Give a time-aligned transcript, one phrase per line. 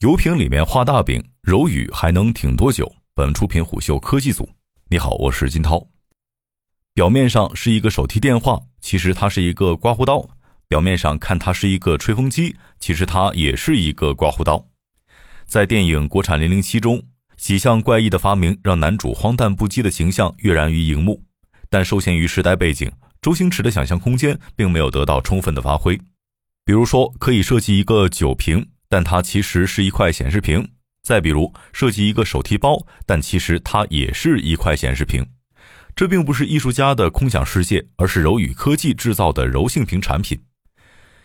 [0.00, 2.90] 油瓶里面画大饼，柔宇还能挺多久？
[3.14, 4.48] 本出品虎嗅科技组。
[4.88, 5.86] 你好，我是金涛。
[6.94, 10.26] 表面上是一个手提电话，其实它是一个刮胡刀；
[10.66, 14.64] 表面上看它是一个吹风机，其实它也是一个刮胡刀。
[15.44, 17.02] 在电影《国产零零七》中，
[17.36, 21.22] 几项怪异的发明让男主荒诞不羁的形象跃然于荧幕，
[21.68, 22.90] 但受限于时代背景，
[23.20, 25.94] 周星驰的想象空间并没有得到充分的发挥。
[26.64, 28.66] 比如说，可以设计一个酒瓶。
[28.90, 30.72] 但它其实是一块显示屏。
[31.02, 35.26] 再比如，设计一个手提包，但其实它也是一块显示屏。
[35.96, 40.42] 这并不是艺术家的空想世界，而是柔宇科技制造的柔性屏产品。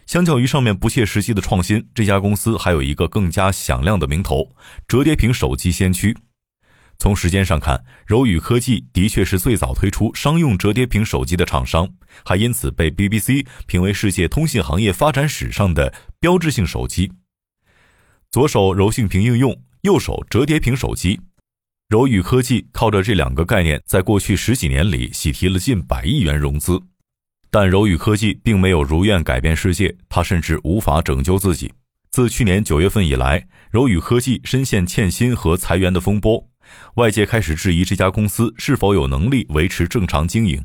[0.06, 4.56] 相较于上面不切实际的创新，这家公司还有一个更加响亮的名头——
[4.88, 6.16] 折叠屏手机先驱。
[6.98, 11.90] 从时间上看，柔宇科技的确是最早推出商用折叠屏手机的厂商，
[12.24, 17.12] 还因此被 BBC 评为世界通信行业发展史上的标志性手机。
[18.36, 21.18] 左手柔性屏应用，右手折叠屏手机，
[21.88, 26.78] 柔宇科技靠着这两个概念，在过去十几年里喜提了近百亿元融资。
[27.50, 31.72] 但柔宇科技并没有如愿改变世界，它甚至无法拯救自己。
[32.12, 36.46] 自去年九月份以来，柔宇科技深陷欠薪和裁员的风波，
[36.96, 40.62] 外界开始质疑这家公司是否有能力维持正常经营。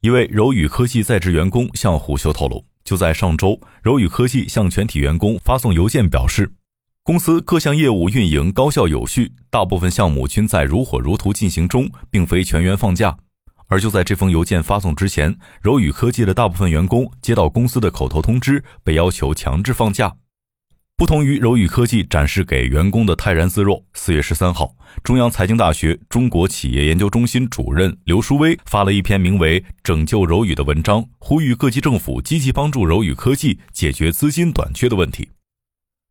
[0.00, 6.50] 一位柔宇科技在职员工向虎嗅透露，就在上周，柔宇科技向全体员工发送邮件表示。
[7.08, 13.16] 公司各项业务运营高效有序，大部分项目均在如火如荼进行中，并非全员放假。
[13.68, 20.16] 而就在这封邮件发送之前，柔宇科技的大部分员工接到公司的口头通知，被要求强制放假。
[20.98, 35.26] 不同于柔宇科技展示给员工的泰然自若，四月十三号，中央财经大学中国企业研究中心主任刘书威发了一篇名为《拯救柔宇》的文章，呼吁各级政府积极帮助柔宇科技解决资金短缺的问题。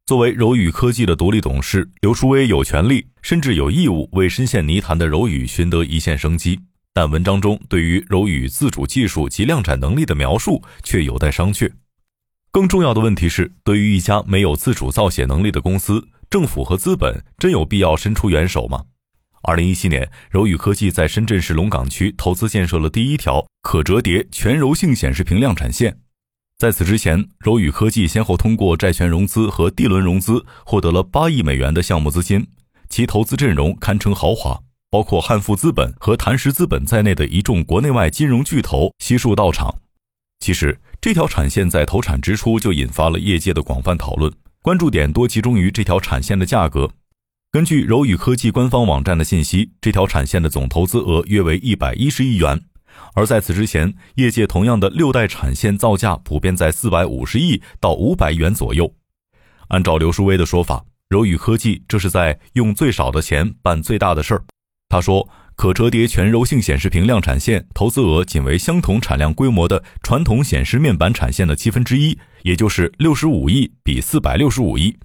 [0.08, 6.58] 作为柔宇科技的独立董事，刘书威有权利，甚至有义务为深陷泥潭的柔宇寻得一线生机。
[6.94, 11.70] 但文章中对于柔宇自主技术及量产能力的描述却有待商榷。
[12.54, 18.86] 更重要的问题是，对于一家没有自主造血能力的公司，政府和资本真有必要伸出援手吗？
[19.42, 26.00] 二零一七年，柔宇科技在深圳市龙岗区投资建设了第一条可折叠全柔性显示屏量产线。
[26.58, 32.48] 在此之前，柔宇科技先后通过债权融资和 D 轮融资，获得了八亿美元的项目资金，
[32.90, 34.60] 其投资阵容堪称豪华，
[34.90, 39.76] 包括汉富资本和谭石资本在内的一众国内外金融巨头悉数到场。
[40.40, 46.90] 其实，这条产线在投产之初就引发了业界的广泛讨论，关注点多集中于这条产线的价格。
[47.52, 52.64] 根据柔宇科技官方网站的信息，这条产线的总投资额约为一百一十亿元。
[53.14, 58.94] 而在此之前，业界同样的六代产线造价普遍在四百五十亿到五百亿元左右。
[59.70, 64.44] 按照刘书威的说法，柔宇科技这是在用最少的钱办最大的事儿。
[64.90, 74.98] 他说，可折叠全柔性显示屏量产线投资额仅为相同产量规模的传统显示面板产线的七分之一，也就是六十五亿比四百六十五亿。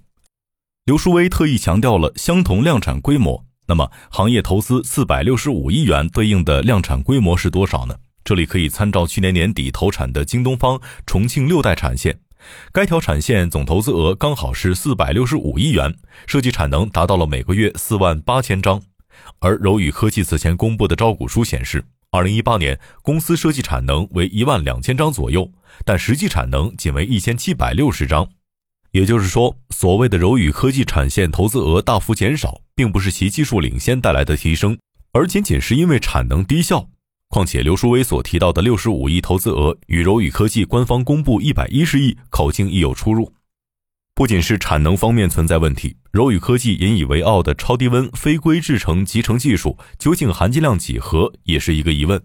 [0.84, 3.44] 刘书威特意强调了相同量产规模。
[3.66, 7.94] 那么，行业投资四百六十五亿元对应的量产规模是多少呢？
[8.24, 12.18] 这里可以参照去年年底投产的京东方重庆六代产线，
[12.72, 15.96] 该条产线总投资额刚好是四百六十五亿元，
[16.26, 18.82] 设计产能达到了每个月四万八千张。
[19.38, 25.50] 而柔宇科技此前公布的招股书显示，二零一八年公司设计产能为一万两千张左右，
[25.84, 28.28] 但实际产能仅为一千七百六十张。
[28.92, 34.78] 也就是说，所谓的柔宇科技产线投资额大幅减少，并不是其技术领先带来的提升，
[35.12, 36.88] 而仅仅是因为产能低效。
[37.28, 43.32] 况且，刘书威所提到的六十五亿投资额与柔宇科技官方公布一百一十亿口径亦有出入。
[44.14, 52.22] 不仅是产能方面存在问题，柔宇科技引以为傲的超低温非硅制成集成技术究竟含金量几何，也是一个疑问。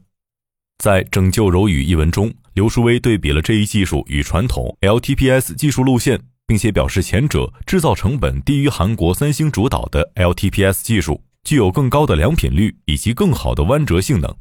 [0.83, 6.21] 在《拯救柔宇》一文中，刘书威对比了这一技术与传统 LTPS 技术路线。
[6.47, 14.33] 并且表示，前者制造成本低于韩国三星主导的 LTPS 技术，具有更高的良品率以及更好的弯折性能。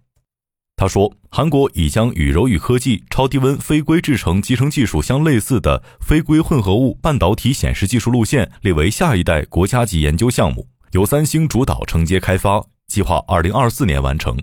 [0.76, 14.38] 他说，韩国已将与柔宇科技超低温非硅制成集成技术相类似的非硅混合物半导体显示技术路线列为下一代国家级研究项目，由三星主导承接开发，计划二零二四年完成。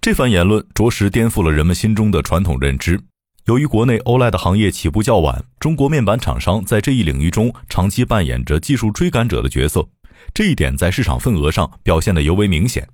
[0.00, 2.98] 这番言论着实颠覆了人们心中的传统认知。
[3.46, 9.84] 由于国内 OLED 行业起步较晚，中国面板厂商在这一领域中长期扮演着技术追赶者的角色，
[10.32, 12.88] 这一点在市场份额上表现得尤为明显。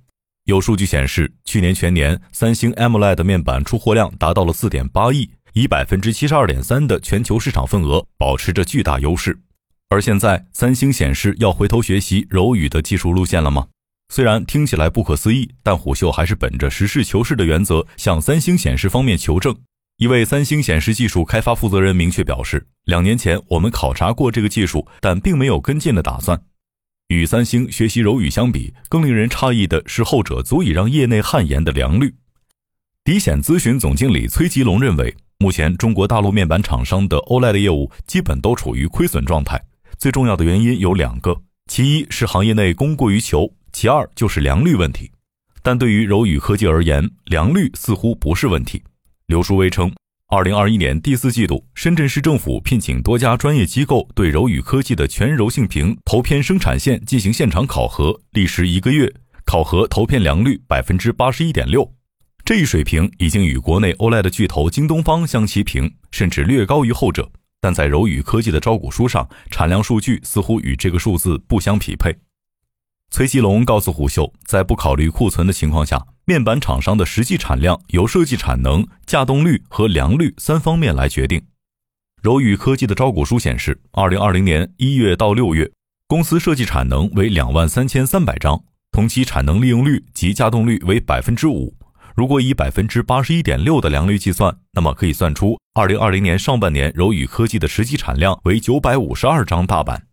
[0.45, 9.37] 有数据显示，去年全年三星 AMOLED 面板出货量达到了4.8亿，以百分之七十二点三的全球市场份额保持着巨大优势。
[9.89, 13.67] 而现在，三星显示要回头学习柔宇的技术路线了吗？
[14.11, 19.55] 虽然听起来不可思议，但虎嗅还是本着实事求是的原则，向三星显示方面求证。
[19.99, 26.41] 一位三星显示技术开发负责人明确表示，两年前我们考察过这个技术，但并没有跟进的打算。
[27.09, 32.15] 与三星学习柔宇相比，更令人诧异的是，后者足以让业内汗颜的良率。
[33.03, 39.61] 迪显咨询总经理崔吉龙认为，目前中国大陆面板厂商的 OLED 业务基本都处于亏损状态，
[39.97, 43.53] 最重要的原因有两个，其一是行业内供过于求。
[43.73, 45.11] 其二就是良率问题，
[45.61, 48.81] 但对于柔宇科技而言，良率似乎不是问题。
[49.29, 49.93] 刘书威称，
[50.29, 59.13] 二零二一年第四季度，深圳市政府聘请多家专业机构对柔宇科技的全柔性屏投片生产线进行现场考核，历时一个月，
[59.45, 61.93] 考核投片良率百分之八十一点六，
[62.43, 67.29] 这一水平已经与国内 OLED 巨头京东方相齐平，甚至略高于后者。
[67.61, 72.17] 但在柔宇科技的招股书上，产量数据似乎与这个数字不相匹配。
[73.11, 81.41] 崔吉龙告诉虎嗅，在不考虑库存的情况下，面板厂商的实际产量由设计产能、稼动率和良率三方面来决定。
[82.21, 85.71] 柔宇科技的招股书显示，二零二零年一月到六月，
[86.05, 91.75] 公司设计产能为两万三千三百张，同期产能利用率及稼动率为百分之五。
[92.15, 100.05] 如果以百分之八十一点六的良率计算，那么可以算出二零二零年上半年柔宇科技的实际产量为九百五十二张大板。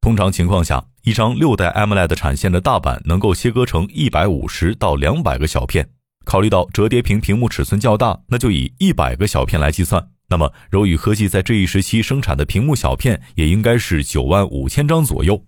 [0.00, 5.86] 通常情况下，一张六代 AMOLED 产线的大板能够切割成一百五十到两百个小片。
[6.24, 10.08] 考虑到折叠屏屏幕尺寸较大，那就以一百个小片来计算。
[10.30, 15.44] 那么，柔宇科技在这一时期生产的屏幕小片也应该是九万五千张左右。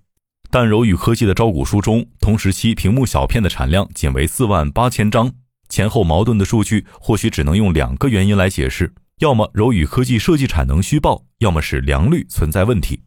[0.51, 5.33] 但柔宇科技的招股书中，同时期屏幕小片的产量仅为四万八千张，
[5.71, 13.01] 前后矛盾的数据或许只能用两个原因来解释：要么柔宇科技设计产能虚报，要么是良率存在问题。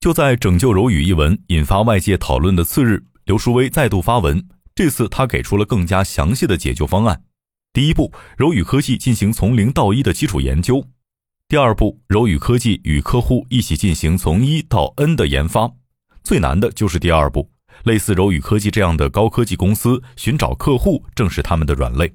[0.00, 4.46] 就在“拯救柔宇”一文引发外界讨论的次日，刘淑威再度发文。
[4.72, 7.24] 这次他给出了更加详细的解救方案：
[7.72, 10.80] 第一步，柔宇科技进行从零到一的基础研究；
[11.48, 15.72] 第二步，柔宇科技与客户一起进行从一到 N 的研发。
[16.22, 17.50] 最难的就是第二步，
[17.82, 22.14] 类似柔宇科技这样的高科技公司寻找客户，正是他们的软肋。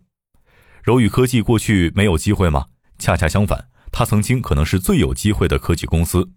[0.81, 2.67] 柔宇科技过去没有机会吗？
[2.97, 6.31] 恰恰相反，它曾经可能是最有机会的科技公司。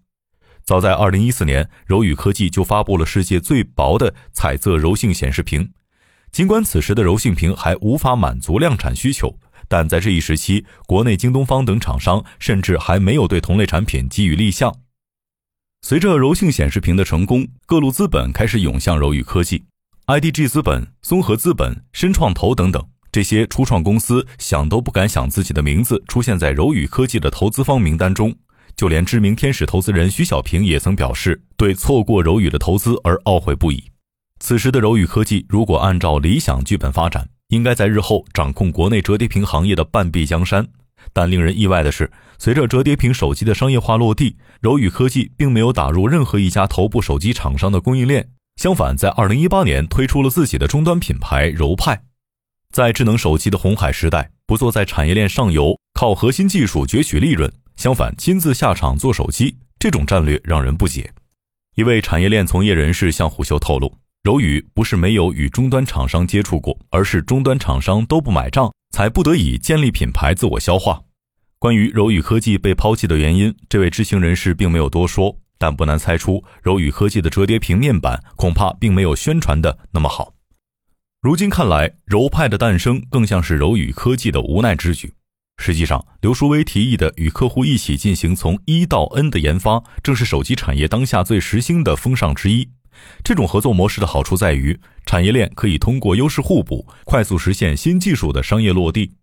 [0.67, 5.71] 早在二零一四年，柔宇科技就发布了世界最薄的彩色柔性显示屏。
[6.29, 14.75] 尽管此时的柔性屏还无法满足量产需求，但在这一时期，国内京东方等厂商甚至还没有对同类产品给予立项。
[15.83, 19.63] 随着柔性显示屏的成功，各路资本开始涌向柔宇科技
[20.07, 28.35] ，IDG 资本、松禾资本、深创投等等这些初创公司想都不敢想自己的名字出现在柔宇科技的投资方名单中。
[28.77, 33.83] 就连知名天使投资人徐小平也曾表示，对错过柔宇的投资而懊悔不已。
[34.39, 40.67] 此时的柔宇科技，如果按照理想剧本发展，应该在日后掌控国内折叠屏行业的半壁江山。
[41.11, 48.29] 但令人意外的是，随着折叠屏手机的商业化落地，柔宇科技并没有打入任何一家头部手机厂商的供应链。
[48.57, 52.03] 相反，在2018年推出了自己的终端品牌柔派。
[52.71, 57.51] 在智能手机的红海时代，不坐在产业链上游，靠核心技术攫取利润。
[57.77, 61.13] 相反，亲自下场做手机，这种战略让人不解。
[61.75, 63.93] 一位产业链从业人士向虎嗅透露，
[64.23, 71.03] 柔宇不是没有与终端厂商接触过，而是终端厂商都不买账，才不得已建立品牌自我消化。
[71.59, 80.33] 关于柔宇科技被抛弃的原因，这位知情人士并没有多说，但不难猜出，柔宇科技的折叠屏面板恐怕并没有宣传的那么好。
[81.21, 85.13] 如今看来，柔派的诞生更像是柔宇科技的无奈之举。
[85.57, 92.69] 实际上，刘书威提议的与客户一起进行从一到 N 的研发，正是手机产业当下最时兴的风尚之一。
[93.23, 99.13] 这种合作模式的好处在于，产业链可以通过优势互补，快速实现新技术的商业落地。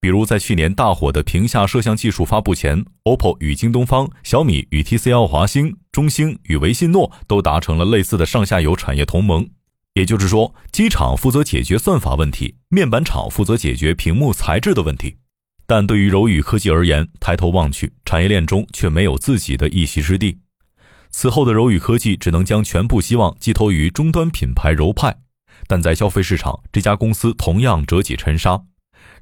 [0.00, 9.46] 比如，在去年大火的屏下摄像技术发布前，OPPO 与京东方、小米与 TCL 华星、中兴与维信诺都达成了类似的上下游产业同盟。
[9.94, 15.16] 也就是说，机厂负责解决算法问题，面板厂负责解决屏幕材质的问题。
[15.70, 20.36] 但对于柔宇科技而言，抬头望去，产业链中却没有自己的一席之地。
[21.10, 25.14] 此后的柔宇科技只能将全部希望寄托于终端品牌柔派，
[25.68, 28.60] 但在消费市场，这家公司同样折戟沉沙。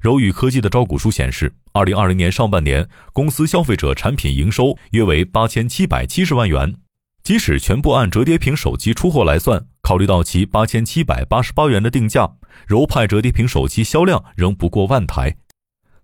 [0.01, 6.73] 柔宇科技的招股书显示，二零二零年上半年，公司消费者产品营收约为八千七百七十万元。
[7.21, 12.27] 即使全部按折叠屏手机出货来算，考虑到其八千七百八十八元的定价，
[12.65, 15.35] 柔派折叠屏手机销量仍不过万台。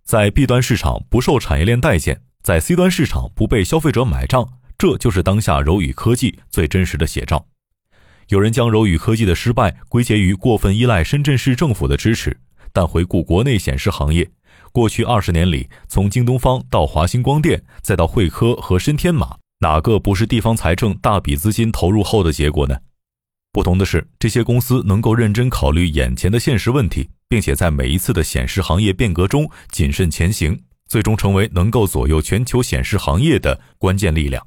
[0.06, 4.48] 在 B 端市场不受产业链待见，在 C 端市场不被消费者买账，
[4.78, 7.48] 这就是当下柔宇科技最真实的写照。
[8.28, 12.40] 有人将柔宇科技的失败归结于过分依赖深圳市政府的支持，
[12.72, 14.30] 但回顾国内显示行业，
[14.72, 22.78] 过去二十年里，从京东方到华星光电，再到汇科和深天马，哪个不是地方财政大笔资金投入后的结果呢？
[23.56, 30.60] 不同的是，这些公司能够认真考虑眼前的现实问题，并且在每一次的显示行业变革中谨慎前行，
[30.90, 34.46] 最终成为能够左右全球显示行业的关键力量。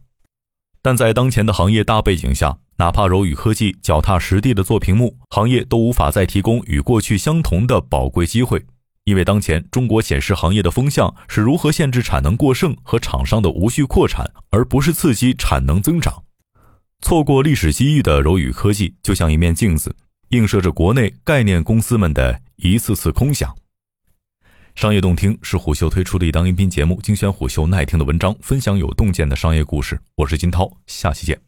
[0.82, 8.62] 但在当前的行业大背景下，哪怕柔宇科技脚踏实地的做屏幕，行业都无法再提供与过去相同的宝贵机会，
[9.04, 16.24] 因为当前中国显示行业的风向是如何限制产能过剩和厂商的无序扩产，而不是刺激产能增长。
[17.00, 19.94] 错过历史机遇的柔宇科技，就像一面镜子，
[20.30, 23.54] 映射着国内概念公司们的一次次空想。
[24.74, 29.98] 商业洞听是虎嗅推出的一档音频节目，精选虎嗅耐听的文章，分享有洞见的商业故事。
[30.16, 31.47] 我是金涛，下期见。